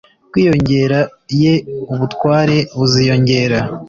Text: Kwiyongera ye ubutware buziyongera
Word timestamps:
Kwiyongera 0.31 0.99
ye 1.41 1.53
ubutware 1.93 2.57
buziyongera 2.77 3.57